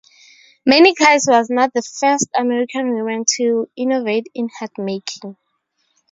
[0.65, 5.37] Mary Kies was not the first American woman to innovate in hat-making.